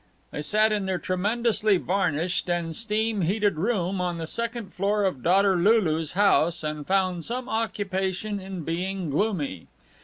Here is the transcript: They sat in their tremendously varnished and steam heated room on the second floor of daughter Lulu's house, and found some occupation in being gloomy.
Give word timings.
They 0.31 0.41
sat 0.41 0.71
in 0.71 0.87
their 0.87 0.97
tremendously 0.97 1.77
varnished 1.77 2.49
and 2.49 2.75
steam 2.75 3.21
heated 3.21 3.57
room 3.57 4.01
on 4.01 4.17
the 4.17 4.25
second 4.25 4.73
floor 4.73 5.03
of 5.03 5.21
daughter 5.21 5.55
Lulu's 5.55 6.13
house, 6.13 6.63
and 6.63 6.87
found 6.87 7.23
some 7.23 7.47
occupation 7.47 8.39
in 8.39 8.63
being 8.63 9.11
gloomy. 9.11 9.67